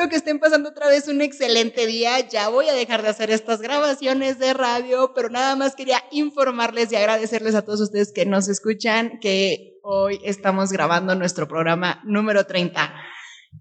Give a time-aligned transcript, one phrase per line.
[0.00, 2.26] espero que estén pasando otra vez un excelente día.
[2.26, 6.90] Ya voy a dejar de hacer estas grabaciones de radio, pero nada más quería informarles
[6.90, 12.46] y agradecerles a todos ustedes que nos escuchan que hoy estamos grabando nuestro programa número
[12.46, 12.94] 30.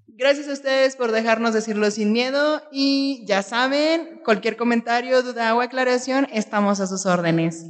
[0.08, 5.60] Gracias a ustedes por dejarnos decirlo sin miedo y ya saben, cualquier comentario, duda o
[5.60, 7.66] aclaración, estamos a sus órdenes.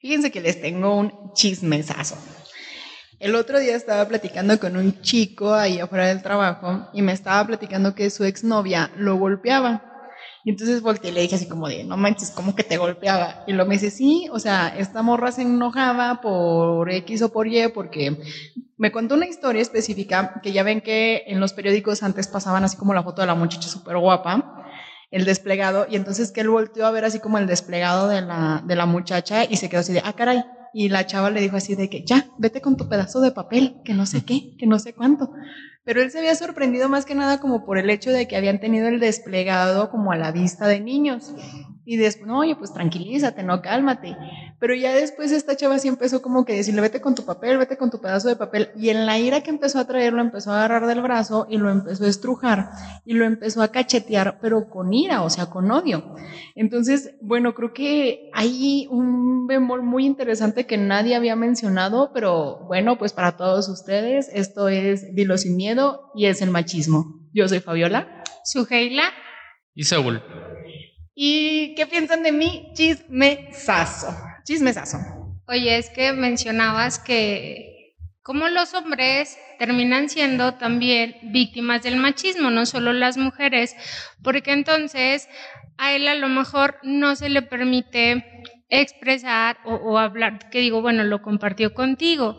[0.00, 2.16] Fíjense que les tengo un chismesazo.
[3.20, 7.44] El otro día estaba platicando con un chico ahí afuera del trabajo y me estaba
[7.44, 9.82] platicando que su exnovia lo golpeaba.
[10.44, 13.42] Y entonces volteé y le dije así como de, no manches, ¿cómo que te golpeaba?
[13.48, 17.48] Y lo me dice, sí, o sea, esta morra se enojaba por X o por
[17.48, 18.16] Y porque
[18.76, 22.76] me contó una historia específica que ya ven que en los periódicos antes pasaban así
[22.76, 24.64] como la foto de la muchacha súper guapa,
[25.10, 28.62] el desplegado, y entonces que él volteó a ver así como el desplegado de la,
[28.64, 30.44] de la muchacha y se quedó así de, ah, caray.
[30.72, 33.80] Y la chava le dijo así de que, ya, vete con tu pedazo de papel,
[33.84, 35.30] que no sé qué, que no sé cuánto.
[35.84, 38.60] Pero él se había sorprendido más que nada como por el hecho de que habían
[38.60, 41.32] tenido el desplegado como a la vista de niños.
[41.90, 44.14] Y después, no, oye, pues tranquilízate, no, cálmate.
[44.60, 47.78] Pero ya después esta chava sí empezó como que decirle, vete con tu papel, vete
[47.78, 48.68] con tu pedazo de papel.
[48.76, 51.70] Y en la ira que empezó a traerlo, empezó a agarrar del brazo y lo
[51.70, 52.68] empezó a estrujar
[53.06, 56.14] y lo empezó a cachetear, pero con ira, o sea, con odio.
[56.54, 62.98] Entonces, bueno, creo que hay un bemol muy interesante que nadie había mencionado, pero bueno,
[62.98, 67.26] pues para todos ustedes, esto es Dilo sin miedo y es el machismo.
[67.32, 68.24] Yo soy Fabiola.
[68.44, 69.04] Suheila.
[69.74, 70.22] Y Saúl.
[71.20, 72.68] ¿Y qué piensan de mí?
[72.74, 74.16] Chismesazo.
[74.44, 74.98] Chismesazo.
[75.48, 82.66] Oye, es que mencionabas que como los hombres terminan siendo también víctimas del machismo, no
[82.66, 83.74] solo las mujeres,
[84.22, 85.28] porque entonces
[85.76, 88.24] a él a lo mejor no se le permite
[88.68, 92.38] expresar o, o hablar, que digo, bueno, lo compartió contigo,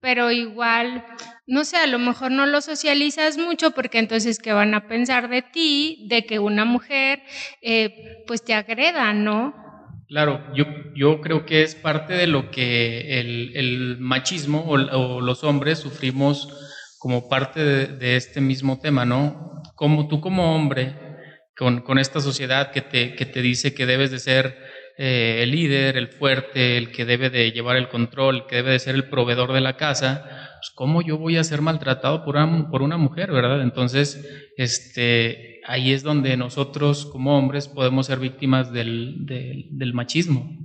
[0.00, 1.02] pero igual,
[1.48, 5.30] no sé, a lo mejor no lo socializas mucho porque entonces, ¿qué van a pensar
[5.30, 6.06] de ti?
[6.08, 7.22] De que una mujer,
[7.62, 9.54] eh, pues te agreda, ¿no?
[10.08, 15.42] Claro, yo, yo creo que es parte de lo que el, el machismo o, los
[15.42, 16.48] hombres sufrimos
[16.98, 19.62] como parte de, de, este mismo tema, ¿no?
[19.74, 20.96] Como tú como hombre,
[21.56, 24.56] con, con esta sociedad que te, que te dice que debes de ser
[25.00, 28.72] eh, el líder, el fuerte, el que debe de llevar el control, el que debe
[28.72, 32.36] de ser el proveedor de la casa, pues cómo yo voy a ser maltratado por
[32.36, 33.62] una, por una mujer, ¿verdad?
[33.62, 34.24] Entonces,
[34.56, 40.58] este, ahí es donde nosotros como hombres podemos ser víctimas del, del, del machismo.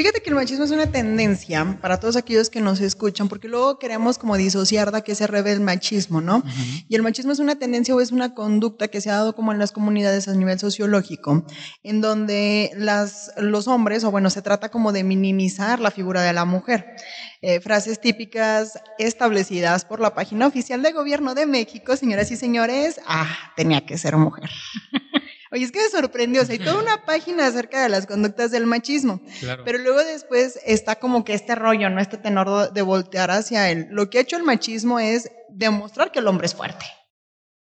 [0.00, 3.78] Fíjate que el machismo es una tendencia para todos aquellos que nos escuchan, porque luego
[3.78, 6.38] queremos como disociar de que se revela el machismo, ¿no?
[6.38, 6.84] Uh -huh.
[6.88, 9.52] Y el machismo es una tendencia o es una conducta que se ha dado como
[9.52, 11.44] en las comunidades a nivel sociológico,
[11.82, 16.32] en donde las, los hombres, o bueno, se trata como de minimizar la figura de
[16.32, 16.96] la mujer.
[17.42, 23.02] Eh, frases típicas establecidas por la página oficial de gobierno de México, señoras y señores,
[23.06, 24.48] ah, tenía que ser mujer.
[25.52, 28.52] Oye, es que me sorprendió, o sea, hay toda una página acerca de las conductas
[28.52, 29.64] del machismo, claro.
[29.64, 32.00] pero luego después está como que este rollo, ¿no?
[32.00, 33.88] Este tenor de voltear hacia él.
[33.90, 36.86] Lo que ha hecho el machismo es demostrar que el hombre es fuerte.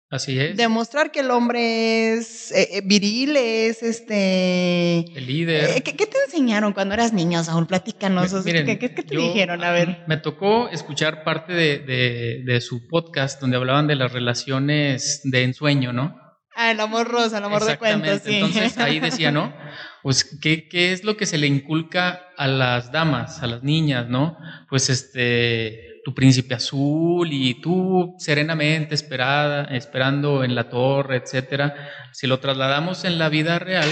[0.09, 0.57] Así es.
[0.57, 5.01] Demostrar que el hombre es eh, viril, es este...
[5.17, 5.77] El líder.
[5.77, 7.67] Eh, ¿qué, ¿qué, te enseñaron cuando eras niño, Saúl?
[7.67, 8.33] Platícanos.
[8.45, 9.65] Miren, ¿Qué, ¿Qué, te yo, dijeron?
[9.65, 10.05] A ver.
[10.07, 15.43] Me tocó escuchar parte de, de, de su podcast donde hablaban de las relaciones de
[15.43, 16.26] ensueño, ¿no?
[16.59, 18.37] Ah, el amor rosa, el amor de cuentos, sí.
[18.37, 19.55] Entonces ahí decía, ¿no?
[20.03, 24.09] Pues, ¿qué, ¿qué es lo que se le inculca a las damas, a las niñas,
[24.09, 24.39] ¿no?
[24.71, 31.75] Pues este, tu príncipe azul y tú serenamente esperada, esperando en la torre, etcétera.
[32.13, 33.89] Si lo trasladamos en la vida real,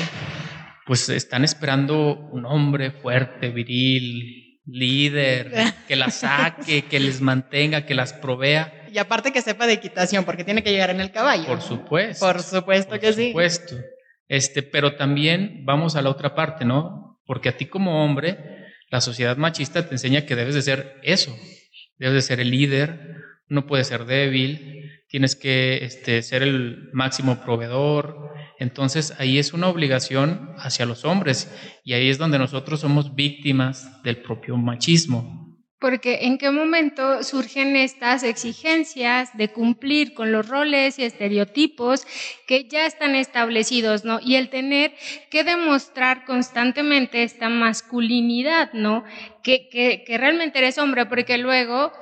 [0.87, 7.95] pues están esperando un hombre fuerte, viril, líder, que las saque, que les mantenga, que
[7.95, 11.47] las provea y aparte que sepa de equitación, porque tiene que llegar en el caballo.
[11.47, 12.25] Por supuesto.
[12.25, 13.23] Por supuesto por que supuesto.
[13.23, 13.33] sí.
[13.33, 13.77] Por supuesto.
[14.29, 17.21] Este, pero también vamos a la otra parte, ¿no?
[17.27, 21.37] Porque a ti como hombre, la sociedad machista te enseña que debes de ser eso.
[21.99, 23.17] Debes de ser el líder,
[23.49, 28.31] no puedes ser débil, tienes que este, ser el máximo proveedor.
[28.61, 31.53] Entonces ahí es una obligación hacia los hombres
[31.83, 35.44] y ahí es donde nosotros somos víctimas del propio machismo
[35.85, 42.07] porque en qué momento surgen estas exigencias de cumplir con los roles y estereotipos
[42.47, 44.19] que ya están establecidos, ¿no?
[44.19, 44.95] Y el tener
[45.29, 49.05] que demostrar constantemente esta masculinidad, ¿no?
[49.43, 51.93] Que, realmente eres hombre, porque luego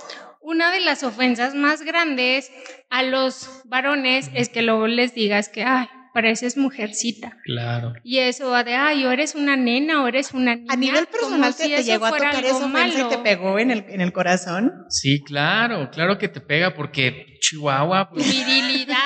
[0.41, 2.53] una de las ofensas más grandes
[2.89, 7.39] a los varones es que luego les digas que, ay, pareces mujercita.
[7.45, 7.95] Claro.
[8.05, 10.73] Y eso de, ay, o eres una nena o eres una niña.
[10.73, 13.85] A nivel personal, te, si te llegó a tocar eso y te pegó en el,
[13.89, 14.73] en el corazón?
[14.89, 18.11] Sí, claro, claro que te pega porque Chihuahua.
[18.11, 18.97] Pues, Virilidad.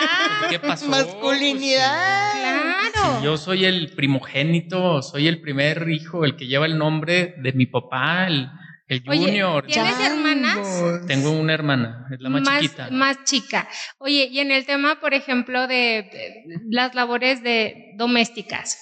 [0.50, 0.88] ¿qué pasó?
[0.88, 2.32] Masculinidad.
[2.32, 2.90] Claro.
[2.92, 7.34] Pues, si yo soy el primogénito, soy el primer hijo, el que lleva el nombre
[7.38, 8.48] de mi papá, el,
[8.88, 9.66] el Oye, junior.
[9.66, 10.58] ¿tienes hermanas?
[11.06, 12.88] Tengo una hermana, es la más, chiquita.
[12.90, 13.68] más chica.
[13.98, 18.78] Oye, y en el tema, por ejemplo, de, de las labores de domésticas,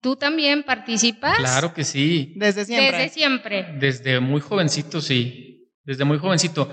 [0.00, 1.36] ¿tú también participas?
[1.36, 2.32] Claro que sí.
[2.36, 2.98] Desde siempre.
[2.98, 3.72] Desde siempre.
[3.78, 5.68] Desde muy jovencito, sí.
[5.84, 6.70] Desde muy jovencito.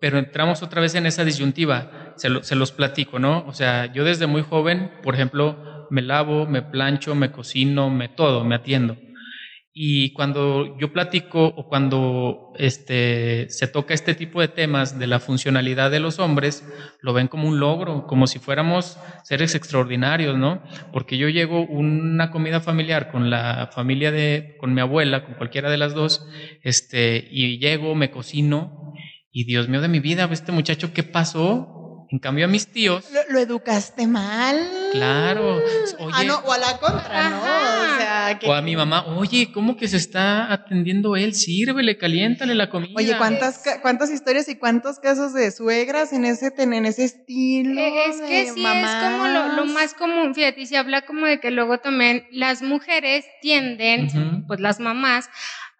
[0.00, 2.14] Pero entramos otra vez en esa disyuntiva.
[2.16, 3.44] Se, lo- se los platico, ¿no?
[3.46, 8.08] O sea, yo desde muy joven, por ejemplo, me lavo, me plancho, me cocino, me
[8.08, 8.96] todo, me atiendo.
[9.72, 15.20] Y cuando yo platico o cuando este, se toca este tipo de temas de la
[15.20, 16.68] funcionalidad de los hombres,
[17.00, 20.60] lo ven como un logro, como si fuéramos seres extraordinarios, ¿no?
[20.92, 25.70] Porque yo llego una comida familiar con la familia de, con mi abuela, con cualquiera
[25.70, 26.26] de las dos,
[26.62, 28.92] este, y llego, me cocino,
[29.30, 31.79] y Dios mío de mi vida, este muchacho, ¿qué pasó?
[32.12, 34.58] En cambio a mis tíos, ¿Lo, lo educaste mal?
[34.92, 35.62] claro,
[36.00, 37.38] Ah, oye, no, o a la contra, ¿no?
[37.40, 38.48] O sea, que...
[38.48, 41.34] o a mi mamá, oye, ¿cómo que se está atendiendo él?
[41.34, 42.94] Sírvele, caliéntale la comida.
[42.96, 47.80] Oye, ¿cuántas, ca- ¿cuántas historias y cuántos casos de suegras en ese, en ese estilo?
[47.80, 51.26] Eh, Es que de sí es como lo, más común, fíjate, y se habla como
[51.26, 55.30] de que luego también las mujeres tienden, pues las mamás,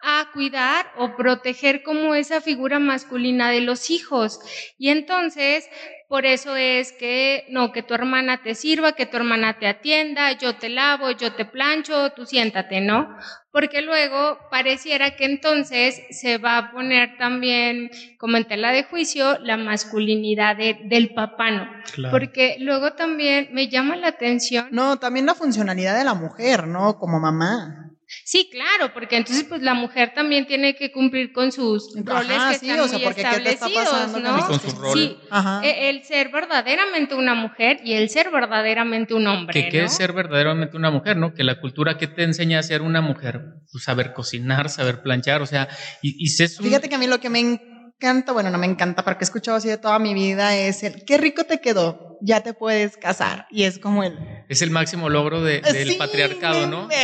[0.03, 4.39] a cuidar o proteger como esa figura masculina de los hijos.
[4.77, 5.67] Y entonces,
[6.07, 10.31] por eso es que, no, que tu hermana te sirva, que tu hermana te atienda,
[10.33, 13.15] yo te lavo, yo te plancho, tú siéntate, ¿no?
[13.51, 19.37] Porque luego pareciera que entonces se va a poner también como en tela de juicio
[19.39, 21.67] la masculinidad de- del papá, ¿no?
[21.93, 22.11] Claro.
[22.11, 24.67] Porque luego también me llama la atención.
[24.71, 26.97] No, también la funcionalidad de la mujer, ¿no?
[26.97, 27.90] Como mamá.
[28.25, 32.41] Sí, claro, porque entonces pues la mujer también tiene que cumplir con sus Ajá, roles
[32.51, 34.37] que sí, están o sea, muy porque ¿qué te está establecidos, con ¿no?
[34.39, 35.09] Y con sus roles.
[35.09, 35.61] Sí, Ajá.
[35.63, 39.85] e- el ser verdaderamente una mujer y el ser verdaderamente un hombre, que qué ¿no?
[39.85, 41.33] es ser verdaderamente una mujer, ¿no?
[41.33, 43.41] Que la cultura que te enseña a ser una mujer,
[43.71, 45.67] pues saber cocinar, saber planchar, o sea,
[46.01, 48.57] y, y si es un- Fíjate que a mí lo que me encanta, bueno, no
[48.57, 51.59] me encanta porque he escuchado así de toda mi vida, es el qué rico te
[51.61, 53.45] quedó, ya te puedes casar.
[53.51, 54.17] Y es como el.
[54.49, 56.87] es el máximo logro de- del Sí, patriarcado, ¿no?
[56.87, 56.95] me-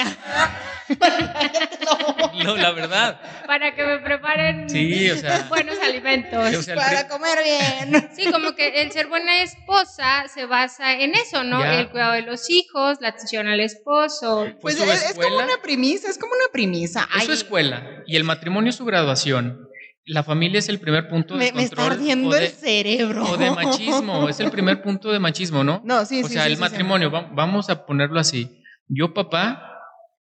[2.43, 3.19] No, la verdad.
[3.45, 6.55] Para que me preparen Sí, o sea, buenos alimentos.
[6.55, 8.09] o sea, el Para comer bien.
[8.15, 11.59] Sí, como que el ser buena esposa se basa en eso, ¿no?
[11.61, 11.79] Ya.
[11.79, 14.47] El cuidado de los hijos, la atención al esposo.
[14.61, 17.07] Pues su es, es como una premisa, es como una premisa.
[17.17, 19.67] es su escuela, y el matrimonio es su graduación.
[20.05, 23.25] La familia es el primer punto de me, me está ardiendo o de, el cerebro.
[23.25, 25.81] o de machismo, es el primer punto de machismo, ¿no?
[25.83, 28.63] No, sí, o sí, sea, sí, el sí, matrimonio, va- vamos a ponerlo así.
[28.87, 29.76] Yo, papá,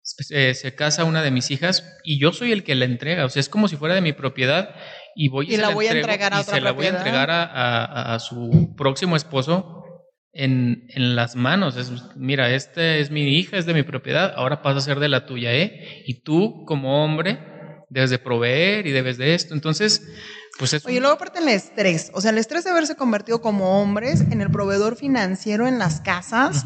[0.04, 3.26] se, se casa una de mis hijas y yo soy el que la entrega.
[3.26, 4.76] O sea, es como si fuera de mi propiedad
[5.16, 6.86] y voy y, Y se la voy a entregar a y otra se la voy
[6.86, 9.80] a entregar a, a- a su próximo esposo
[10.34, 11.78] en, en las manos.
[11.78, 15.08] Es, mira, esta es mi hija, es de mi propiedad, ahora pasa a ser de
[15.10, 16.04] la tuya, ¿eh?
[16.06, 17.40] Y tú, como hombre,
[17.90, 19.54] debes de proveer y debes de esto.
[19.54, 20.02] Entonces,
[20.58, 23.80] pues es Oye, luego aparte el estrés, o sea, el estrés de haberse convertido como
[23.82, 26.64] hombres en el proveedor financiero en las casas.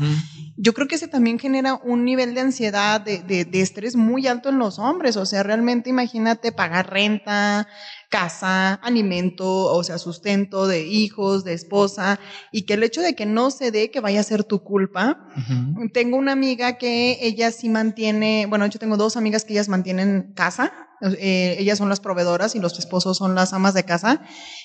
[0.59, 4.25] Yo creo que ese también genera un nivel de ansiedad, de, de- de estrés muy
[4.27, 7.67] alto en los hombres, o sea, realmente imagínate pagar renta,
[8.09, 12.19] casa, alimento, o sea, sustento de hijos, de esposa,
[12.51, 15.27] y que el hecho de que no se dé que vaya a ser tu culpa,
[15.37, 15.89] Ujú.
[15.93, 20.33] tengo una amiga que ella sí mantiene, bueno, yo tengo dos amigas que ellas mantienen
[20.35, 20.73] casa,
[21.19, 24.21] eh, ellas son las proveedoras y los esposos son las amas de casa,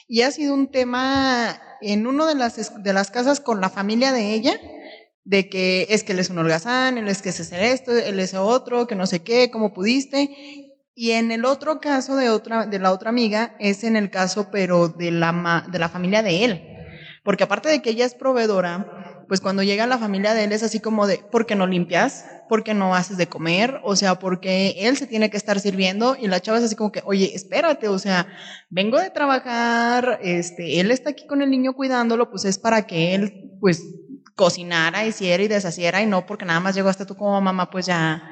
[0.08, 4.12] y ha sido un tema en una de las, de las casas con la familia
[4.12, 4.54] de ella,
[5.24, 8.18] de que es que él es un holgazán, él es que es ese esto, él
[8.20, 10.30] es otro, que no sé qué, cómo pudiste.
[10.94, 14.50] Y en el otro caso de otra, de la otra amiga, es en el caso,
[14.50, 16.64] pero de la, ma- de la familia de él.
[17.22, 18.88] Porque aparte de que ella es proveedora,
[19.26, 22.26] pues cuando llega la familia de él es así como de, ¿por qué no limpias?
[22.46, 23.78] ¿Por qué no haces de comer?
[23.82, 26.90] O sea, porque él se tiene que estar sirviendo y la chava es así como
[26.92, 28.26] que, oye, espérate, o sea,
[28.68, 33.14] vengo de trabajar, este, él está aquí con el niño cuidándolo, pues es para que
[33.14, 33.94] él, pues,
[34.34, 38.22] cocinara, hiciera y deshaciera y no porque nada más llegaste tú como mamá, pues ya,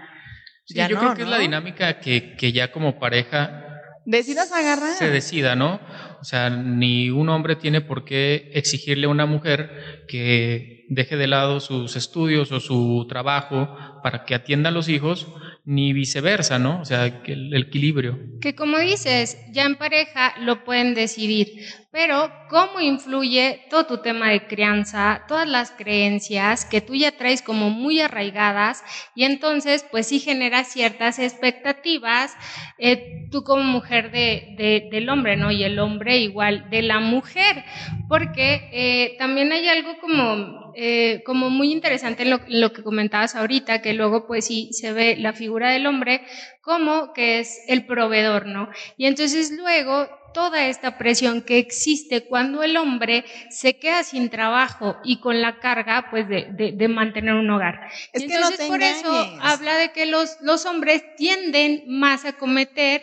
[0.65, 3.67] Sí, ya yo no, creo que es la dinámica que, que ya como pareja
[4.07, 4.95] Decidas agarrar.
[4.95, 5.81] se decida, ¿no?
[6.21, 11.27] O sea, ni un hombre tiene por qué exigirle a una mujer que deje de
[11.27, 15.29] lado sus estudios o su trabajo para que atienda a los hijos,
[15.65, 16.81] ni viceversa, ¿no?
[16.81, 18.19] O sea, que el, el equilibrio.
[18.41, 21.49] Que como dices, ya en pareja lo pueden decidir,
[21.93, 27.43] pero cómo influye todo tu tema de crianza, todas las creencias que tú ya traes
[27.43, 28.85] como muy arraigadas
[29.17, 32.37] y entonces pues sí genera ciertas expectativas,
[32.79, 35.51] eh, tú como mujer de, del hombre, ¿no?
[35.51, 37.65] Y el hombre igual de la mujer,
[38.09, 42.85] porque eh, también hay algo como, eh, como muy interesante en lo, en lo que
[42.85, 46.23] comentabas ahorita, que luego pues sí se ve la figura del hombre
[46.63, 48.69] como que es el proveedor, ¿no?
[48.97, 54.97] Y entonces luego toda esta presión que existe cuando el hombre se queda sin trabajo
[55.05, 57.89] y con la carga pues de, mantener un hogar.
[58.13, 63.03] Entonces por eso habla de que los, los hombres tienden más a cometer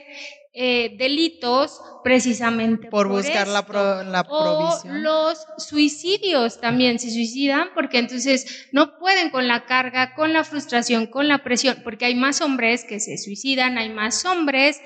[0.59, 3.63] eh, delitos precisamente por, buscar la,
[4.03, 4.95] la, provisión.
[4.95, 10.43] O los suicidios también se suicidan porque entonces no pueden con la carga, con la
[10.43, 14.81] frustración, con la presión, porque hay más hombres que se suicidan, hay más hombres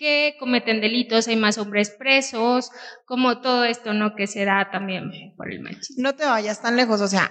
[0.00, 2.72] que cometen delitos, hay más hombres presos,
[3.04, 4.16] como todo esto, ¿no?
[4.16, 6.02] Que se da también por el machismo.
[6.02, 7.30] No te vayas tan lejos, o sea,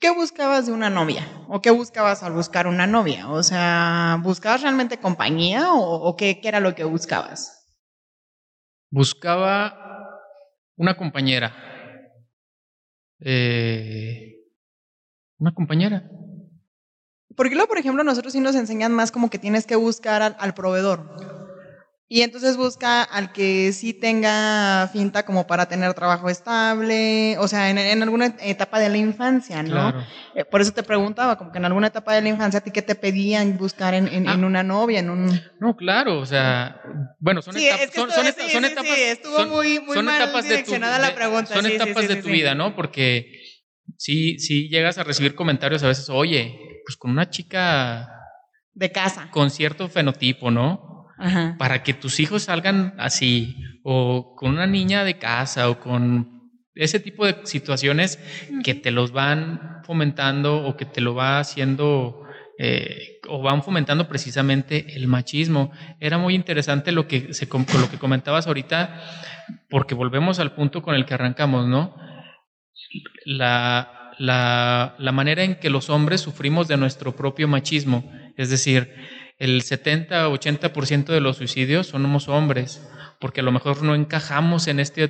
[0.00, 1.24] ¿qué buscabas de una novia?
[1.46, 3.28] ¿O qué buscabas al buscar una novia?
[3.28, 7.64] O sea, ¿buscabas realmente compañía o, qué, qué, era lo que buscabas?
[8.90, 10.18] Buscaba
[10.76, 11.54] una compañera.
[13.20, 14.34] Eh,
[15.38, 16.10] una compañera.
[17.36, 20.54] Porque luego, por ejemplo, nosotros sí nos enseñan más como que tienes que buscar al
[20.54, 21.37] proveedor.
[22.10, 27.68] Y entonces busca al que sí tenga finta como para tener trabajo estable, o sea,
[27.68, 29.92] en, alguna etapa de la infancia, ¿no?
[30.34, 32.70] Eh, por eso te preguntaba, como que en alguna etapa de la infancia, ¿a ti
[32.70, 34.36] qué te pedían buscar en, ah.
[34.36, 35.42] una novia, en un...?
[35.60, 36.80] No, claro, o sea,
[37.18, 37.92] bueno, son, etapas...
[37.92, 38.98] son, etapas...
[38.98, 41.52] estuvo muy, muy mal etapas de tu, la pregunta.
[41.52, 42.74] Son etapas de tu vida, ¿no?
[42.74, 43.32] Porque
[43.98, 48.08] sí, sí llegas a recibir comentarios a veces, oye, pues con una chica...
[48.72, 49.28] De casa.
[49.30, 50.97] Con cierto fenotipo, ¿no?
[51.58, 56.38] Para que tus hijos salgan así, o con una niña de casa, o con
[56.74, 58.18] ese tipo de situaciones
[58.62, 62.22] que te los van fomentando o que te lo va haciendo
[62.58, 65.72] eh, o van fomentando precisamente el machismo.
[66.00, 69.00] Era muy interesante lo que, se, lo que comentabas ahorita,
[69.68, 71.96] porque volvemos al punto con el que arrancamos, ¿no?
[73.24, 78.94] La, la, la manera en que los hombres sufrimos de nuestro propio machismo, es decir,
[79.38, 82.82] el 70-80% de los suicidios somos hombres,
[83.20, 85.04] porque a lo mejor no encajamos en este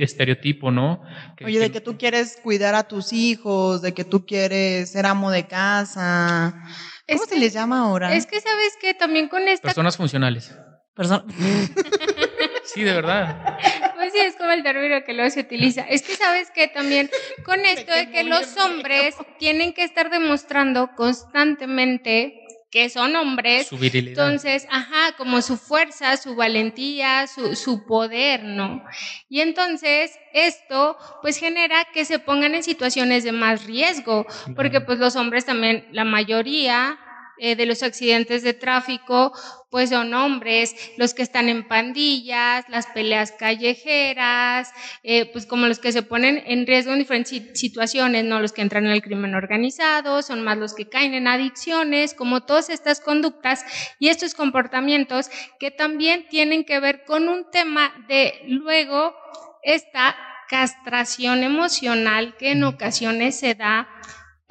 [0.00, 1.02] estereotipo, ¿no?
[1.44, 5.30] Oye, de que tú quieres cuidar a tus hijos, de que tú quieres ser amo
[5.30, 6.62] de casa.
[7.08, 8.14] ¿Cómo se les llama ahora?
[8.14, 9.68] Es que sabes que también con esta...
[9.68, 10.54] Personas funcionales.
[12.64, 13.58] sí, de verdad.
[13.96, 15.82] Pues sí, es como el término que luego se utiliza.
[15.82, 17.10] Es que sabes que también
[17.44, 22.41] con esto de que los hombres tienen que estar demostrando constantemente
[22.72, 23.68] que son hombres.
[23.68, 24.24] Su virilidad.
[24.24, 28.82] Entonces, ajá, como su fuerza, su valentía, su, su poder, ¿no?
[29.28, 34.26] Y entonces esto pues genera que se pongan en situaciones de más riesgo,
[34.56, 36.98] porque pues los hombres también, la mayoría
[37.38, 39.32] eh, de los accidentes de tráfico,
[39.70, 44.70] pues son hombres, los que están en pandillas, las peleas callejeras,
[45.02, 48.62] eh, pues como los que se ponen en riesgo en diferentes situaciones, no los que
[48.62, 53.00] entran en el crimen organizado, son más los que caen en adicciones, como todas estas
[53.00, 53.64] conductas
[53.98, 59.14] y estos comportamientos que también tienen que ver con un tema de luego
[59.62, 60.16] esta
[60.48, 63.88] castración emocional que en ocasiones se da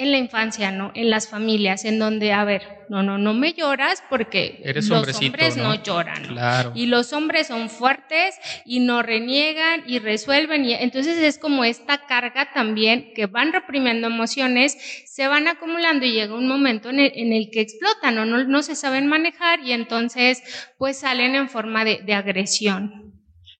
[0.01, 0.91] en la infancia, ¿no?
[0.95, 5.55] En las familias, en donde, a ver, no, no, no me lloras porque los hombres
[5.57, 5.81] ¿no?
[5.81, 6.23] lloran.
[6.23, 6.71] Claro.
[6.75, 10.65] Y los hombres son fuertes y no reniegan y resuelven.
[10.65, 16.13] Y entonces es como esta carga también que van reprimiendo emociones, se van acumulando y
[16.13, 20.41] llega un momento en el, que explotan o no, no, se saben manejar y entonces
[20.77, 23.10] pues salen en forma de, de agresión.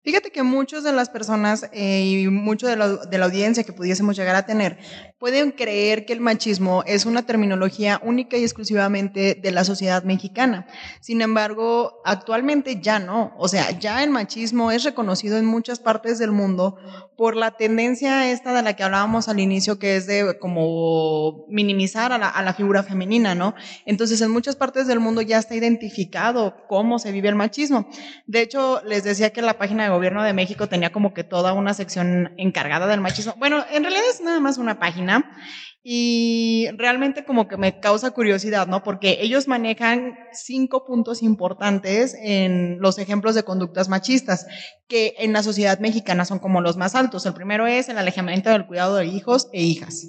[0.04, 3.72] Fíjate que muchas de las personas eh, y mucho de la, de la, audiencia que
[3.72, 4.80] pudiésemos llegar a tener
[5.20, 10.66] pueden creer que el machismo es una terminología única y exclusivamente de la sociedad mexicana.
[11.02, 13.32] Sin embargo, actualmente ya no.
[13.38, 16.78] O sea, ya el machismo es reconocido en muchas partes del mundo
[17.16, 22.12] por la tendencia esta de la que hablábamos al inicio, que es de como minimizar
[22.12, 23.54] a la, a la figura femenina, ¿no?
[23.86, 27.88] Entonces, en muchas partes del mundo ya está identificado cómo se vive el machismo.
[28.26, 31.54] De hecho, les decía que la página de gobierno de México tenía como que toda
[31.54, 33.36] una sección encargada del machismo.
[33.38, 35.38] Bueno, en realidad es nada más una página
[35.84, 38.84] y realmente como que me causa curiosidad, ¿no?
[38.84, 44.46] Porque ellos manejan cinco puntos importantes en los ejemplos de conductas machistas,
[44.88, 47.26] que en la sociedad mexicana son como los más altos.
[47.26, 50.08] El primero es el alejamiento del cuidado de hijos e hijas.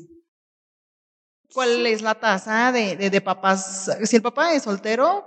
[1.55, 3.91] ¿Cuál es la tasa de, de papás?
[4.05, 5.27] Si el papá es soltero,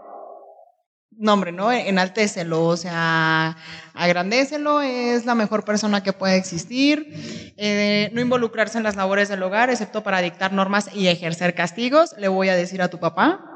[1.17, 1.71] nombre, ¿no?
[1.71, 3.57] Enaltécelo, o sea,
[3.93, 7.53] agrandécelo, es la mejor persona que puede existir.
[7.57, 12.15] Eh, no involucrarse en las labores del hogar, excepto para dictar normas y ejercer castigos.
[12.17, 13.54] Le voy a decir a tu papá.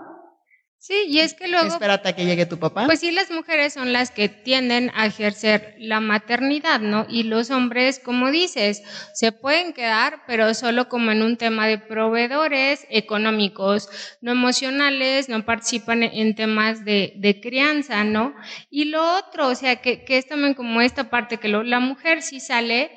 [0.82, 1.68] Sí, y es que luego...
[1.68, 2.86] Espérate a que llegue tu papá.
[2.86, 7.06] Pues sí, las mujeres son las que tienden a ejercer la maternidad, ¿no?
[7.10, 8.82] Y los hombres, como dices,
[9.14, 13.90] se pueden quedar, pero solo como en un tema de proveedores económicos,
[14.22, 18.34] no emocionales, no participan en temas de, de crianza, ¿no?
[18.70, 21.82] Y lo otro, o sea, que, que es también como esta parte que lo, la
[21.82, 22.90] mujer sí sale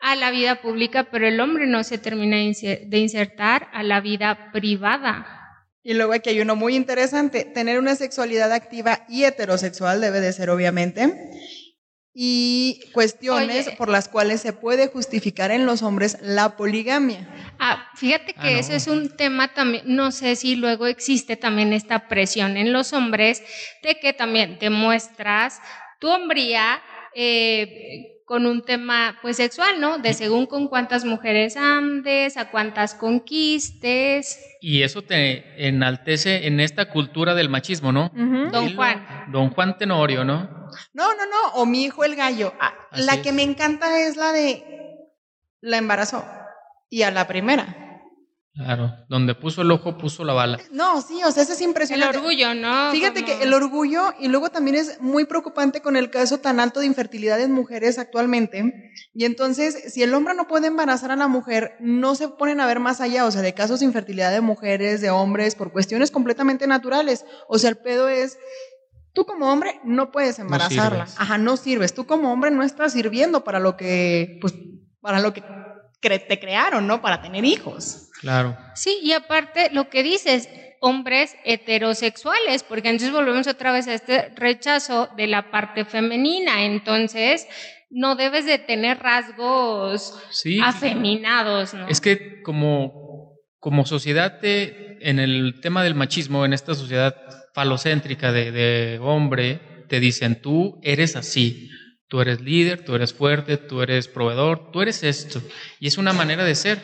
[0.00, 4.50] a la vida pública, pero el hombre no se termina de insertar a la vida
[4.50, 5.34] privada.
[5.82, 10.32] Y luego aquí hay uno muy interesante, tener una sexualidad activa y heterosexual debe de
[10.32, 11.30] ser obviamente.
[12.12, 17.28] Y cuestiones por las cuales se puede justificar en los hombres la poligamia.
[17.60, 21.72] Ah, fíjate que ah, ese es un tema también, no sé si luego existe también
[21.72, 23.42] esta presión en los hombres
[23.84, 25.60] de que también demuestras
[26.00, 26.82] tu hombría
[27.14, 29.96] eh, con un tema pues sexual, ¿no?
[29.98, 34.38] De según con cuántas mujeres andes, a cuántas conquistes.
[34.60, 38.10] Y eso te enaltece en esta cultura del machismo, ¿no?
[38.52, 39.06] Don Juan.
[39.32, 40.42] Don Juan Tenorio, ¿no?
[40.92, 42.52] No, no, no, o mi hijo el gallo.
[42.60, 44.62] Ah, la que me encanta es la de
[45.62, 46.22] la embarazó
[46.90, 47.87] y a la primera.
[48.58, 50.58] Claro, donde puso el ojo puso la bala.
[50.72, 52.18] No, sí, o sea, eso es impresionante.
[52.18, 52.90] El orgullo, ¿no?
[52.90, 56.80] Fíjate que el orgullo, y luego también es muy preocupante con el caso tan alto
[56.80, 58.90] de infertilidad en mujeres actualmente.
[59.14, 62.66] Y entonces, si el hombre no puede embarazar a la mujer, no se ponen a
[62.66, 66.10] ver más allá, o sea, de casos de infertilidad de mujeres, de hombres, por cuestiones
[66.10, 67.24] completamente naturales.
[67.46, 68.38] O sea, el pedo es,
[69.12, 71.06] tú como hombre no puedes embarazarla.
[71.16, 71.94] Ajá, no sirves.
[71.94, 74.52] Tú como hombre no estás sirviendo para lo que, pues,
[75.00, 75.44] para lo que
[76.00, 77.00] te crearon, ¿no?
[77.00, 78.07] Para tener hijos.
[78.20, 78.56] Claro.
[78.74, 80.48] Sí, y aparte lo que dices,
[80.80, 86.64] hombres heterosexuales, porque entonces volvemos otra vez a este rechazo de la parte femenina.
[86.64, 87.46] Entonces,
[87.90, 90.14] no debes de tener rasgos
[90.62, 91.88] afeminados, ¿no?
[91.88, 97.16] Es que como, como sociedad, en el tema del machismo, en esta sociedad
[97.54, 101.70] falocéntrica de, de hombre, te dicen, tú eres así
[102.08, 105.42] Tú eres líder, tú eres fuerte, tú eres proveedor, tú eres esto.
[105.78, 106.78] Y es una manera de ser.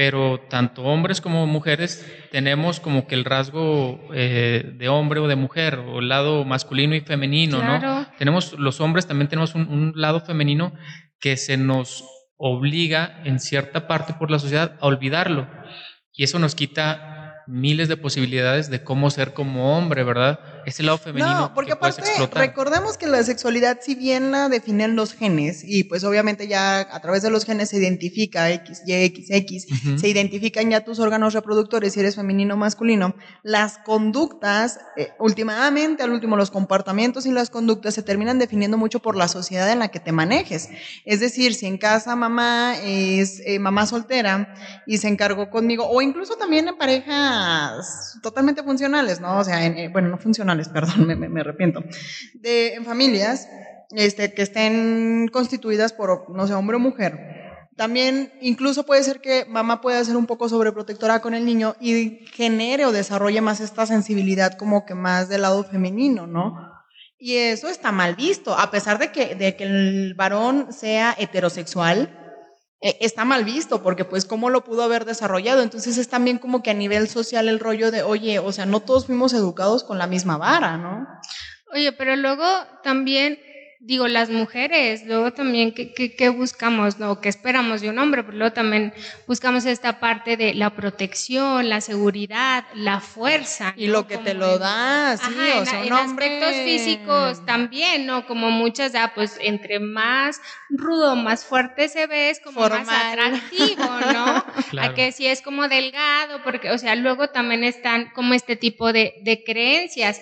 [0.00, 5.36] Pero tanto hombres como mujeres tenemos como que el rasgo eh, de hombre o de
[5.36, 8.06] mujer, o el lado masculino y femenino, ¿no?
[8.16, 10.72] Tenemos, los hombres también tenemos un, un lado femenino
[11.20, 12.02] que se nos
[12.38, 15.46] obliga en cierta parte por la sociedad a olvidarlo.
[16.14, 20.40] Y eso nos quita miles de posibilidades de cómo ser como hombre, ¿verdad?
[20.66, 21.40] Ese lado femenino.
[21.40, 26.04] No, porque aparte, recordemos que la sexualidad, si bien la definen los genes, y pues
[26.04, 30.70] obviamente ya a través de los genes se identifica X, Y, X, X, se identifican
[30.70, 36.36] ya tus órganos reproductores, si eres femenino o masculino, las conductas, eh, últimamente, al último,
[36.36, 40.00] los comportamientos y las conductas se terminan definiendo mucho por la sociedad en la que
[40.00, 40.68] te manejes.
[41.04, 44.54] Es decir, si en casa mamá es eh, mamá soltera
[44.86, 49.38] y se encargó conmigo, o incluso también en parejas totalmente funcionales, ¿no?
[49.38, 51.84] O sea, en, eh, bueno, no funcionales perdón, me, arrepiento,
[52.34, 53.48] de, en familias
[53.92, 57.18] este, que estén constituidas por, no sé, hombre o mujer.
[57.76, 62.26] También incluso puede ser que mamá pueda ser un poco sobreprotectora con el niño y
[62.32, 66.70] genere o desarrolle más esta sensibilidad como que más del lado femenino, ¿no?
[67.18, 72.19] Y eso está mal visto, a pesar de que, de que el varón sea heterosexual,
[72.80, 75.62] eh, está mal visto, porque pues cómo lo pudo haber desarrollado.
[75.62, 78.80] Entonces es también como que a nivel social el rollo de, oye, o sea, no
[78.80, 81.06] todos fuimos educados con la misma vara, ¿no?
[81.72, 82.44] Oye, pero luego
[82.82, 83.38] también
[83.82, 87.22] digo, las mujeres, luego también, ¿qué, qué, buscamos, no?
[87.22, 88.22] ¿Qué esperamos de un hombre?
[88.22, 88.92] Pero luego también
[89.26, 93.72] buscamos esta parte de la protección, la seguridad, la fuerza.
[93.76, 98.26] Y lo que te lo da, sí, o sea, en, aspectos físicos también, ¿no?
[98.26, 103.88] Como muchas, ya, pues, entre más rudo, más fuerte se ve, es como más atractivo,
[104.12, 104.44] ¿no?
[104.80, 108.92] A que si es como delgado, porque, o sea, luego también están como este tipo
[108.92, 110.20] de, de creencias.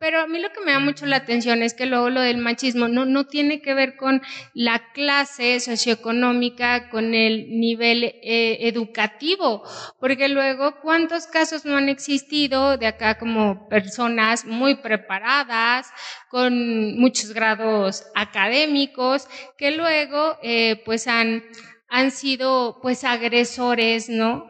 [0.00, 2.38] Pero a mí lo que me da mucho la atención es que luego lo del
[2.38, 4.22] machismo no, no tiene que ver con
[4.54, 9.62] la clase socioeconómica, con el nivel eh, educativo,
[10.00, 15.92] porque luego cuántos casos no han existido de acá como personas muy preparadas,
[16.30, 21.44] con muchos grados académicos, que luego eh, pues han,
[21.88, 24.49] han sido pues agresores, ¿no?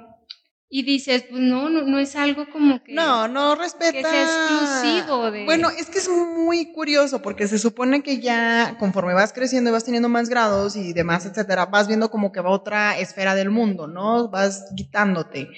[0.72, 2.94] Y dices, pues no, no, no es algo como que...
[2.94, 3.90] No, no respeta...
[3.90, 5.44] Que sea exclusivo de...
[5.44, 9.72] Bueno, es que es muy curioso porque se supone que ya conforme vas creciendo y
[9.72, 13.50] vas teniendo más grados y demás, etcétera, vas viendo como que va otra esfera del
[13.50, 14.28] mundo, ¿no?
[14.28, 15.48] Vas quitándote.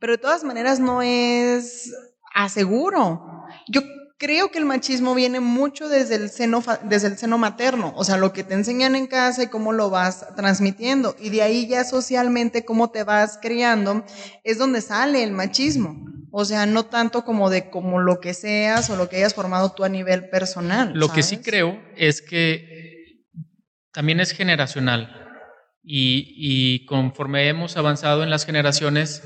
[0.00, 1.94] Pero de todas maneras no es
[2.34, 3.24] aseguro.
[3.68, 3.82] Yo
[4.18, 8.16] creo que el machismo viene mucho desde el seno desde el seno materno, o sea,
[8.16, 11.84] lo que te enseñan en casa y cómo lo vas transmitiendo y de ahí ya
[11.84, 14.04] socialmente cómo te vas criando
[14.44, 16.04] es donde sale el machismo.
[16.38, 19.72] O sea, no tanto como de como lo que seas o lo que hayas formado
[19.72, 20.92] tú a nivel personal.
[20.94, 23.24] Lo que sí creo es que
[23.90, 25.08] también es generacional
[25.82, 29.22] y, y conforme hemos avanzado en las generaciones,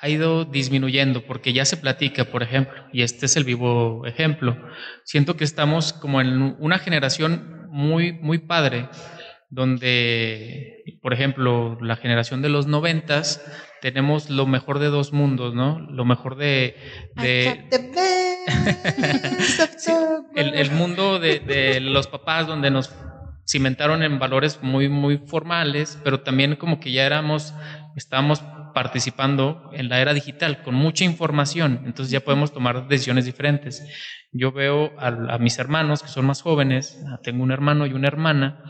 [0.00, 4.56] ha ido disminuyendo porque ya se platica, por ejemplo, y este es el vivo ejemplo.
[5.04, 8.88] Siento que estamos como en una generación muy, muy padre,
[9.50, 13.44] donde, por ejemplo, la generación de los noventas,
[13.82, 15.80] tenemos lo mejor de dos mundos, ¿no?
[15.80, 16.76] Lo mejor de...
[20.34, 22.94] el, mundo de, de los papás, donde nos
[23.46, 27.52] cimentaron en valores muy, muy formales, pero también como que ya éramos,
[27.96, 33.86] estábamos participando en la era digital con mucha información, entonces ya podemos tomar decisiones diferentes.
[34.32, 38.64] Yo veo a, mis hermanos que son más jóvenes, tengo un hermano y una hermana,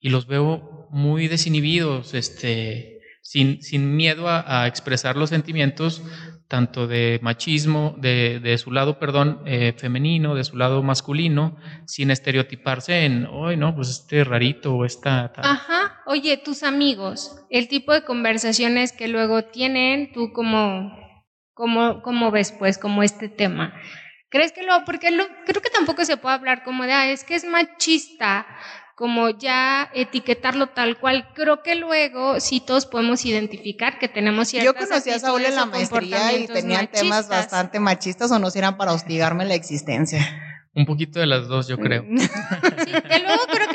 [0.00, 6.02] y los veo muy desinhibidos, este, sin, sin miedo a, expresar los sentimientos,
[6.48, 12.10] tanto de machismo, de, de su lado, perdón, eh, femenino, de su lado masculino, sin
[12.10, 15.32] estereotiparse en, hoy no, pues este rarito o esta...
[15.36, 20.92] Ajá, oye, tus amigos, el tipo de conversaciones que luego tienen, tú como,
[21.54, 23.72] como, como ves pues, como este tema.
[24.28, 27.22] ¿Crees que lo, porque lo, creo que tampoco se puede hablar como de, ah, es
[27.22, 28.44] que es machista,
[28.96, 31.28] como ya etiquetarlo tal cual.
[31.34, 35.54] Creo que luego sí todos podemos identificar que tenemos ciertas Yo conocí a Saúl en
[35.54, 40.50] la maestría y tenían temas bastante machistas o no eran para hostigarme la existencia.
[40.72, 42.04] Un poquito de las dos, yo creo.
[42.84, 43.68] Sí, que luego creo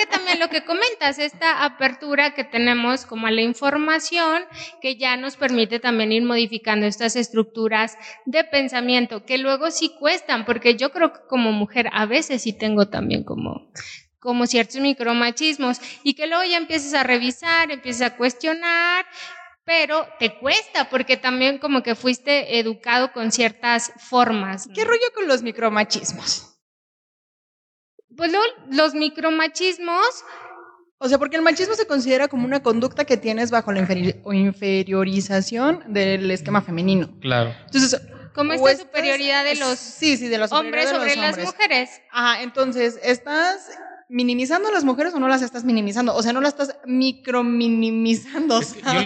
[0.45, 4.43] lo que comentas, esta apertura que tenemos como a la información,
[4.79, 10.45] que ya nos permite también ir modificando estas estructuras de pensamiento, que luego sí cuestan,
[10.45, 13.71] porque yo creo que como mujer a veces sí tengo también como
[14.19, 19.05] como ciertos micromachismos y que luego ya empieces a revisar, empiezas a cuestionar,
[19.65, 24.67] pero te cuesta porque también como que fuiste educado con ciertas formas.
[24.73, 26.54] ¿Qué rollo con los micromachismos?
[28.15, 28.31] Pues
[28.71, 30.23] los micromachismos...
[30.97, 33.85] O sea, porque el machismo se considera como una conducta que tienes bajo la
[34.31, 37.09] inferiorización del esquema femenino.
[37.19, 37.53] Claro.
[37.65, 38.01] Entonces,
[38.33, 42.01] como esta superioridad de los, sí, sí, de los hombres sobre las mujeres.
[42.11, 43.69] Ajá, entonces estás
[44.09, 46.15] minimizando a las mujeres o no las estás minimizando?
[46.15, 48.61] O sea, no las estás microminimizando.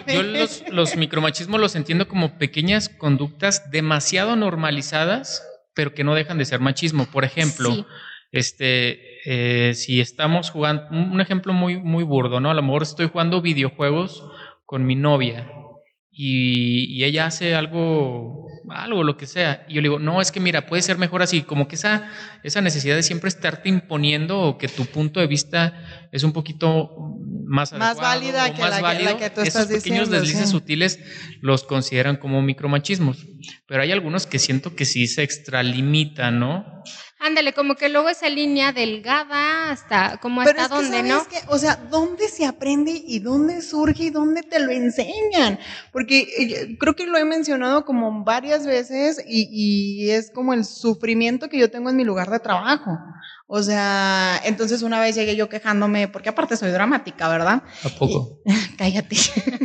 [0.07, 5.43] Yo, los, los, micromachismos los entiendo como pequeñas conductas demasiado normalizadas,
[5.73, 7.05] pero que no dejan de ser machismo.
[7.05, 7.85] Por ejemplo,
[8.31, 12.51] este, eh, si estamos jugando, un ejemplo muy, muy burdo, ¿no?
[12.51, 14.23] A lo mejor estoy jugando videojuegos
[14.65, 15.51] con mi novia
[16.21, 19.65] y, ella hace algo, algo, lo que sea.
[19.69, 22.11] Y yo le digo, no, es que mira, puede ser mejor así, como que esa,
[22.43, 26.89] esa necesidad de siempre estarte imponiendo o que tu punto de vista es un poquito
[27.45, 30.99] más Más válida que, la, que tú estás Esos pequeños deslices sutiles
[31.39, 33.25] los consideran como micromachismos.
[33.65, 36.83] Pero hay algunos que siento que sí se extralimitan, ¿no?
[37.21, 41.21] Ándale, como que luego esa línea delgada hasta como hasta dónde, ¿no?
[41.49, 45.59] o sea, ¿dónde se aprende y dónde surge y dónde te lo enseñan?
[45.91, 50.63] Porque eh, creo que lo he mencionado como varias veces y, y es como el
[50.63, 52.97] sufrimiento que yo tengo en mi lugar de trabajo.
[53.51, 57.63] O sea, entonces una vez llegué yo quejándome, porque aparte soy dramática, ¿verdad?
[57.83, 58.43] ¿A poco?
[58.77, 59.15] cállate.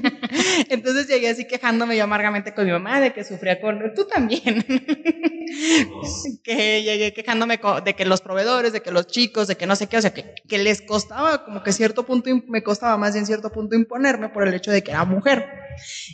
[0.70, 3.92] entonces llegué así quejándome yo amargamente con mi mamá de que sufría con...
[3.94, 4.64] Tú también.
[6.42, 9.87] que llegué quejándome de que los proveedores, de que los chicos, de que no sé
[9.87, 13.27] qué, o sea, que, que les costaba, como que cierto punto, me costaba más bien
[13.27, 15.63] cierto punto imponerme por el hecho de que era mujer.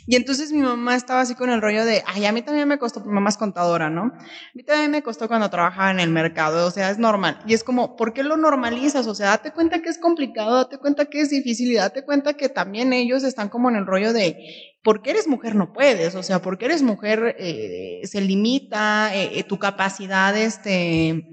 [0.05, 2.77] Y entonces mi mamá estaba así con el rollo de, ay, a mí también me
[2.77, 4.03] costó, mi mamá es contadora, ¿no?
[4.03, 7.39] A mí también me costó cuando trabajaba en el mercado, o sea, es normal.
[7.45, 9.07] Y es como, ¿por qué lo normalizas?
[9.07, 12.33] O sea, date cuenta que es complicado, date cuenta que es difícil y date cuenta
[12.33, 14.37] que también ellos están como en el rollo de,
[14.83, 16.15] ¿por qué eres mujer no puedes?
[16.15, 21.27] O sea, ¿por qué eres mujer eh, se limita eh, eh, tu capacidad, este...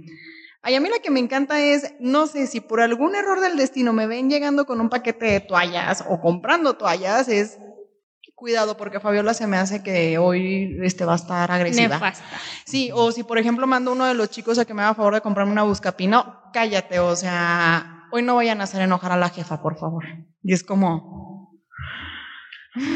[0.60, 3.56] Ay, a mí la que me encanta es, no sé si por algún error del
[3.56, 7.58] destino me ven llegando con un paquete de toallas o comprando toallas, es
[8.38, 11.96] cuidado porque Fabiola se me hace que hoy este, va a estar agresiva.
[11.96, 12.24] Nefasta.
[12.64, 15.14] Sí, o si por ejemplo mando uno de los chicos a que me haga favor
[15.14, 19.28] de comprarme una buscapina, cállate, o sea, hoy no vayan a hacer enojar a la
[19.28, 20.04] jefa, por favor.
[20.42, 21.52] Y es como...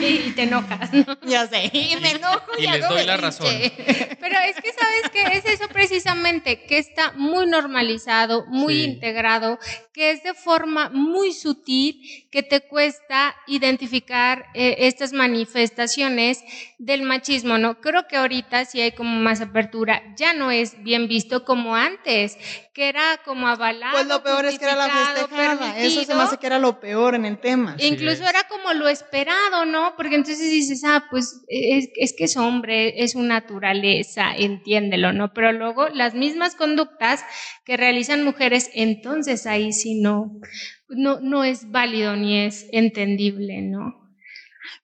[0.01, 1.19] y, te enojas, ¿no?
[1.27, 3.47] Ya sé, y me enojo y, y les doy la razón.
[4.21, 8.85] Pero es que sabes que es eso precisamente, que está muy normalizado, muy Sí.
[8.85, 9.59] integrado,
[9.93, 16.43] que es de forma muy sutil, que te cuesta identificar eh, estas manifestaciones
[16.79, 17.81] del machismo, ¿no?
[17.81, 22.39] Creo que ahorita sí hay como más apertura, ya no es bien visto como antes,
[22.75, 23.93] que era como avalado.
[23.93, 25.79] Pues lo peor es que era la festejada.
[25.79, 27.77] Eso se me hace que era lo peor en el tema.
[27.79, 28.31] Incluso es.
[28.31, 29.72] era como lo esperado, ¿no?
[29.97, 35.33] Porque entonces dices, ah, pues es, es que es hombre, es su naturaleza, entiéndelo, ¿no?
[35.33, 37.25] Pero luego las mismas conductas
[37.65, 40.41] que realizan mujeres, entonces ahí sí no,
[40.89, 44.03] no, no es válido ni es entendible, ¿no?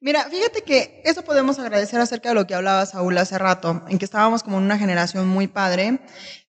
[0.01, 3.99] Mira, fíjate que eso podemos agradecer acerca de lo que hablaba Saúl hace rato, en
[3.99, 6.01] que estábamos como en una generación muy padre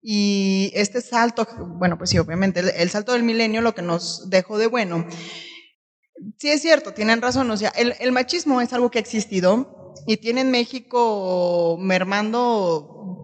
[0.02, 1.46] y este salto,
[1.76, 5.06] bueno, pues sí, obviamente, el, el salto del milenio lo que nos dejó de bueno.
[6.38, 10.16] Sí es cierto, tienen razón, o sea, el, machismo es algo que ha existido y
[10.16, 13.22] tiene en México mermando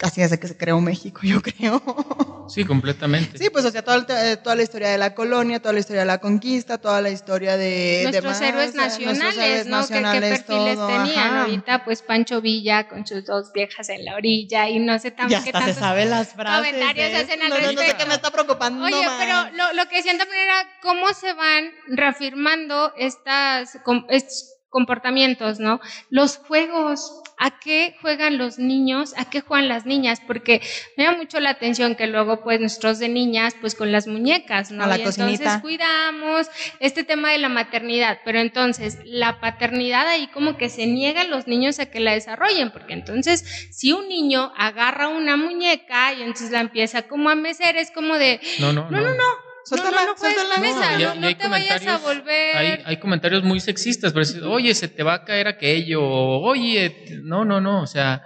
[0.00, 2.46] casi desde que se creó México, yo creo.
[2.48, 3.36] Sí, completamente.
[3.38, 6.00] Sí, pues o sea, toda, te- toda la historia de la colonia, toda la historia
[6.00, 8.00] de la conquista, toda la historia de...
[8.04, 9.80] Nuestros de héroes eh, nuestros nacionales, héroes ¿no?
[9.82, 11.18] ¿Qué- ¿Qué, nacionales, perfiles todo, tenían?
[11.18, 11.40] ajá.
[11.42, 15.28] Ahorita, pues Pancho Villa con sus dos viejas en la orilla y no sé tan,
[15.28, 16.72] Ya qué hasta se sabe las frases.
[16.72, 17.16] comentarios ¿eh?
[17.16, 19.16] hacen al no, no, no sé qué me está preocupando Oye, más.
[19.20, 25.58] pero lo, lo que decían también era cómo se van reafirmando estas, com- estos comportamientos,
[25.60, 25.80] ¿no?
[26.08, 29.14] Los juegos, ¿a qué juegan los niños?
[29.16, 30.20] ¿A qué juegan las niñas?
[30.26, 30.62] Porque
[30.96, 34.70] me da mucho la atención que luego, pues, nosotros de niñas, pues, con las muñecas,
[34.70, 34.84] ¿no?
[34.84, 35.32] A la y cocinita.
[35.32, 36.46] entonces cuidamos
[36.78, 41.46] este tema de la maternidad, pero entonces la paternidad ahí como que se niegan los
[41.46, 46.52] niños a que la desarrollen, porque entonces si un niño agarra una muñeca y entonces
[46.52, 50.12] la empieza como a mecer, es como de, No, no, No, no, Suéltala, no, no,
[50.12, 50.54] no puedes suéltala.
[50.56, 52.56] con esa, y- no, y no hay te vayas a comentarios- volver.
[52.56, 57.06] Hay, hay comentarios muy sexistas, pero dices, oye, se te va a caer aquello, oye,
[57.22, 58.22] no, no, no, o sea,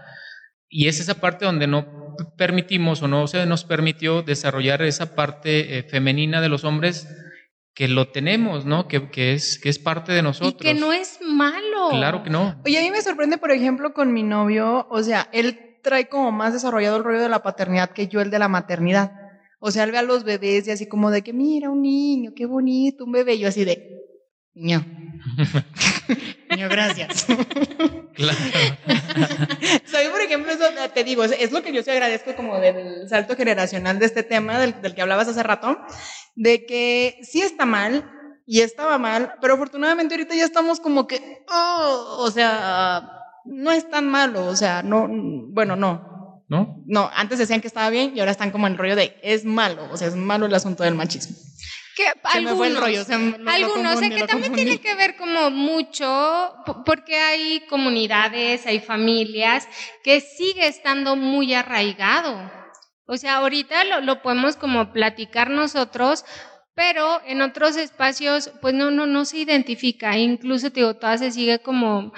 [0.68, 5.78] y es esa parte donde no permitimos o no se nos permitió desarrollar esa parte
[5.78, 7.09] eh, femenina de los hombres
[7.74, 8.87] que lo tenemos, ¿no?
[8.87, 10.62] Que, que es, que es parte de y nosotros.
[10.62, 11.88] que no es malo.
[11.90, 12.61] Claro que no.
[12.64, 16.30] Oye, a mí me sorprende, por ejemplo, con mi novio, o sea, él trae como
[16.30, 19.11] más desarrollado el rollo de la paternidad que yo el de la maternidad.
[19.59, 22.33] O sea, él ve a los bebés y así como de que, mira, un niño,
[22.35, 23.35] qué bonito, un bebé.
[23.35, 24.03] Y yo así de,
[24.55, 24.85] niño.
[26.51, 27.27] niño, gracias.
[28.14, 28.38] Claro.
[29.87, 30.64] Soy, por ejemplo, eso
[30.95, 34.59] te digo, es, lo que yo sí agradezco como del salto generacional de este tema
[34.59, 35.79] del, del que hablabas hace rato,
[36.37, 38.11] de que sí está mal
[38.47, 43.11] y estaba mal, pero afortunadamente ahorita ya estamos como que, oh, o sea,
[43.45, 46.13] no es tan malo, o sea, no, bueno, no,
[46.48, 46.83] ¿No?
[46.87, 49.44] no, antes decían que estaba bien y ahora están como en el rollo de es
[49.46, 51.35] malo, o sea, es malo el asunto del machismo.
[51.96, 54.26] Que Se me fue el algunos, rollo, se me- lo- lo algunos, o sea, que
[54.26, 54.64] también confundí.
[54.64, 59.66] tiene que ver como mucho, po- porque hay comunidades, hay familias
[60.02, 62.50] que sigue estando muy arraigado.
[63.07, 66.24] O sea, ahorita lo, lo podemos como platicar nosotros,
[66.74, 70.18] pero en otros espacios, pues no, no, no se identifica.
[70.18, 72.12] Incluso, te digo, todavía se sigue como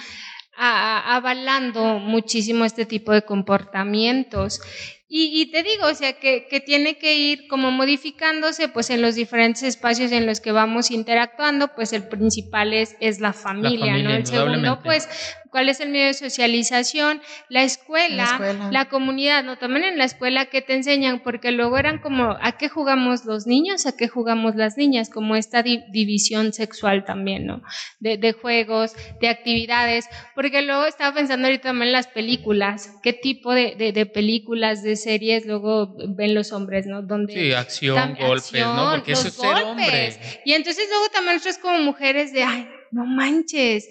[0.56, 4.60] a- avalando muchísimo este tipo de comportamientos.
[5.08, 9.02] Y, y te digo, o sea, que, que tiene que ir como modificándose, pues en
[9.02, 13.86] los diferentes espacios en los que vamos interactuando, pues el principal es, es la familia,
[13.92, 14.14] familia, ¿no?
[14.16, 15.08] El segundo, pues,
[15.52, 17.20] ¿cuál es el medio de socialización?
[17.48, 18.70] La escuela, La escuela.
[18.72, 19.56] la comunidad, ¿no?
[19.58, 21.20] También en la escuela, ¿qué te enseñan?
[21.22, 23.86] Porque luego eran como, ¿a qué jugamos los niños?
[23.86, 25.08] ¿A qué jugamos las niñas?
[25.08, 27.62] Como esta di- división sexual también, ¿no?
[28.00, 33.12] De, de juegos, de actividades, porque luego estaba pensando ahorita también en las películas, ¿qué
[33.12, 37.02] tipo de, de- de películas, de series luego ven los hombres, ¿no?
[37.02, 38.90] Donde Sí, acción, tam- golpes, ¿no?
[38.90, 40.18] Porque eso es ser hombre.
[40.44, 43.88] Y entonces luego también nosotros como mujeres de, ay, no manches,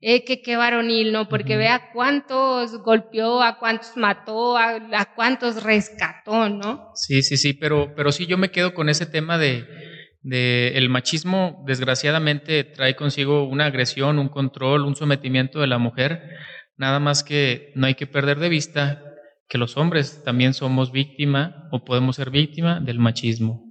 [0.00, 1.28] eh, que qué varonil, ¿no?
[1.28, 1.60] Porque Ujú.
[1.60, 6.90] vea cuántos golpeó, a cuántos mató, a, a cuántos rescató, ¿no?
[6.94, 9.64] Sí, sí, sí, pero, pero sí yo me quedo con ese tema de,
[10.22, 16.22] de el machismo, desgraciadamente, trae consigo una agresión, un control, un sometimiento de la mujer.
[16.76, 19.13] Nada más que no hay que perder de vista
[19.48, 23.70] que los hombres también somos víctima o podemos ser víctima del machismo.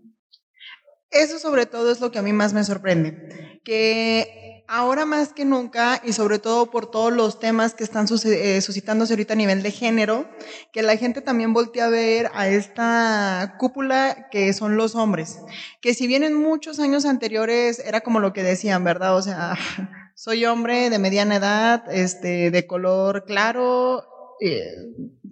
[1.12, 5.46] Eso sobre todo es lo que a mí más me sorprende, que ahora más que
[5.46, 9.38] nunca y sobre todo por todos los temas que están suce- eh, suscitándose ahorita a
[9.38, 10.28] nivel de género,
[10.72, 15.38] que la gente también voltea a ver a esta cúpula que son los hombres,
[15.82, 19.16] que si bien en muchos años anteriores era como lo que decían, ¿verdad?
[19.16, 19.56] O sea,
[20.16, 24.04] soy hombre de mediana edad, este, de color claro
[24.41, 24.65] eh,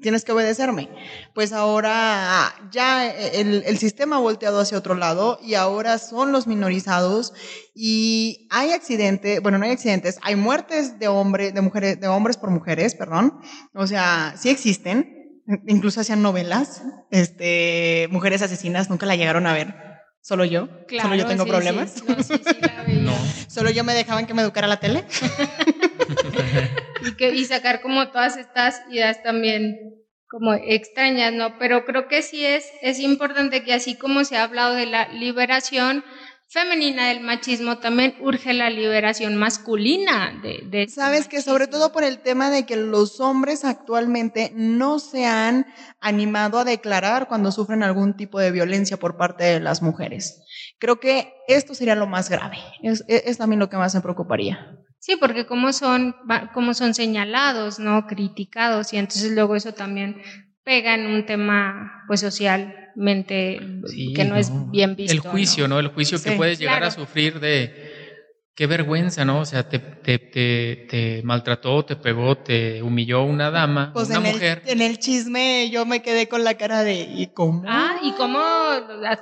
[0.01, 0.89] tienes que obedecerme.
[1.33, 6.47] Pues ahora ya el, el, sistema ha volteado hacia otro lado y ahora son los
[6.47, 7.33] minorizados
[7.73, 12.37] y hay accidentes, bueno, no hay accidentes, hay muertes de hombres, de mujeres, de hombres
[12.37, 13.39] por mujeres, perdón.
[13.73, 15.17] O sea, sí existen.
[15.67, 19.75] Incluso hacían novelas, este, mujeres asesinas, nunca la llegaron a ver.
[20.21, 20.69] Solo yo.
[21.01, 22.03] Solo yo tengo problemas.
[22.87, 23.13] no.
[23.47, 25.03] Solo yo me dejaban que me educara la tele.
[27.05, 29.77] y, que, y sacar como todas estas ideas también
[30.27, 31.59] como extrañas, ¿no?
[31.59, 35.09] Pero creo que sí es, es importante que así como se ha hablado de la
[35.09, 36.05] liberación,
[36.47, 41.93] femenina del machismo también urge la liberación masculina de, de este Sabes que sobre todo
[41.93, 45.65] por el tema de que los hombres actualmente no se han
[46.01, 50.43] animado a declarar cuando sufren algún tipo de violencia por parte de las mujeres.
[50.77, 52.57] Creo que esto sería lo más grave.
[52.83, 54.77] Es, es también lo que más me preocuparía.
[55.01, 56.15] Sí, porque como son,
[56.53, 58.05] como son señalados, ¿no?
[58.05, 60.21] Criticados, y entonces luego eso también
[60.63, 63.59] pega en un tema pues socialmente
[64.15, 65.13] que no, es bien visto.
[65.13, 65.79] El juicio, ¿no?
[65.79, 67.80] El juicio que puedes llegar a sufrir de
[68.55, 69.39] qué vergüenza, ¿no?
[69.39, 74.17] O sea, te, te, te, te, maltrató, te pegó, te humilló una dama, pues una
[74.17, 74.61] en mujer.
[74.65, 77.63] El, en el chisme yo me quedé con la cara de ¿y cómo?
[77.65, 78.39] Ah, ¿y cómo?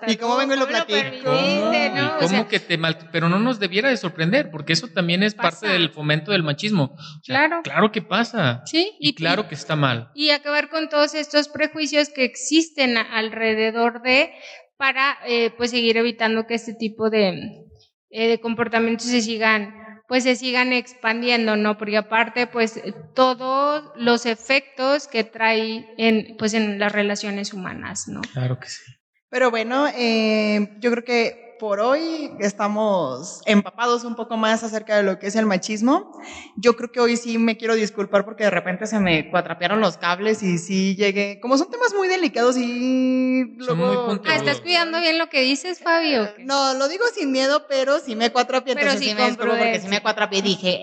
[0.08, 1.00] ¿Y cómo vengo y lo platico?
[1.24, 2.18] ¿Cómo?
[2.20, 2.98] ¿Cómo que te mal...
[3.12, 6.96] Pero no nos debiera de sorprender, porque eso también es parte del fomento del machismo.
[7.26, 7.62] claro.
[7.64, 8.64] Claro que pasa.
[8.66, 8.96] Sí.
[9.00, 10.12] Y, claro que está mal.
[10.16, 14.32] Y acabar con todos estos prejuicios que existen alrededor de
[14.78, 17.69] para eh, pues seguir evitando que este tipo de
[18.10, 21.78] eh, de comportamientos se sigan pues se sigan expandiendo, ¿no?
[21.78, 22.82] Porque aparte, pues
[23.14, 28.22] todos los efectos que trae en, pues, en las relaciones humanas, ¿no?
[28.34, 28.82] Claro que sí.
[29.30, 35.04] Pero bueno, eh, yo creo que por hoy estamos empapados un poco más acerca de
[35.04, 36.20] lo que es el machismo.
[36.56, 39.98] Yo creo que hoy sí me quiero disculpar porque de repente se me cuatrapearon los
[39.98, 41.40] cables y sí llegué.
[41.40, 43.44] Como son temas muy delicados y.
[43.58, 44.20] Luego...
[44.26, 46.30] ah, ¿estás cuidando bien lo que dices, Fabio?
[46.40, 48.74] No, lo digo sin miedo, pero sí me cuatrapié.
[48.74, 50.82] Pero sí, me disculpo porque sí me cuatrapié y dije.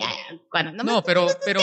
[0.52, 1.26] Bueno, no, no pero.
[1.44, 1.60] pero...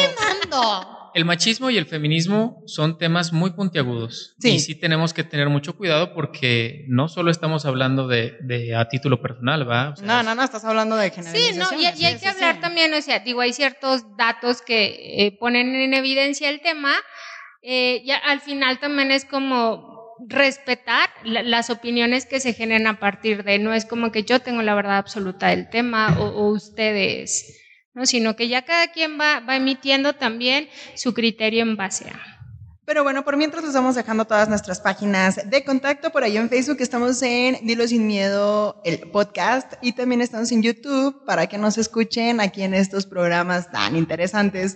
[1.13, 4.35] el machismo y el feminismo son temas muy puntiagudos.
[4.39, 4.51] Sí.
[4.51, 8.87] Y sí tenemos que tener mucho cuidado porque no solo estamos hablando de, de a
[8.87, 9.93] título personal, ¿va?
[10.01, 11.67] no, no, no, estás hablando de generalización.
[11.67, 15.37] Sí, no, y, hay que hablar también, o sea, digo, hay ciertos datos que eh,
[15.39, 16.93] ponen en evidencia el tema.
[17.61, 19.93] Eh, y al final también es como
[20.27, 24.61] respetar las opiniones que se generen a partir de, no es como que yo tengo
[24.61, 27.62] la verdad absoluta del tema o, o ustedes
[27.93, 28.05] ¿no?
[28.05, 32.33] sino que ya cada quien va, va emitiendo también su criterio en base a.
[32.85, 36.09] Pero bueno, por mientras les vamos dejando todas nuestras páginas de contacto.
[36.09, 40.61] Por ahí en Facebook estamos en Dilo Sin Miedo, el podcast, y también estamos en
[40.61, 44.75] YouTube para que nos escuchen aquí en estos programas tan interesantes.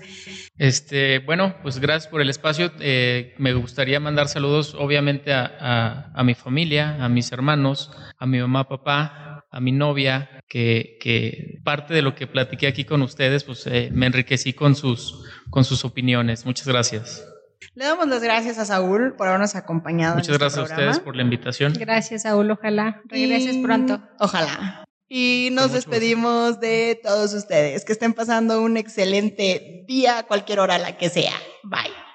[0.58, 2.72] Este, bueno, pues gracias por el espacio.
[2.80, 8.26] Eh, me gustaría mandar saludos, obviamente, a, a, a mi familia, a mis hermanos, a
[8.26, 13.02] mi mamá, papá, a mi novia, que, que, parte de lo que platiqué aquí con
[13.02, 16.46] ustedes, pues eh, me enriquecí con sus, con sus opiniones.
[16.46, 17.26] Muchas gracias.
[17.74, 20.16] Le damos las gracias a Saúl por habernos acompañado.
[20.16, 21.74] Muchas este gracias a ustedes por la invitación.
[21.74, 22.52] Gracias, Saúl.
[22.52, 24.02] Ojalá regreses pronto.
[24.20, 24.84] Ojalá.
[25.10, 27.86] Y nos despedimos de todos ustedes.
[27.86, 31.34] Que estén pasando un excelente día, cualquier hora la que sea.
[31.64, 32.07] Bye.